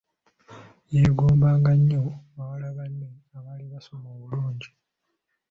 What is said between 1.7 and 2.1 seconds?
nnyo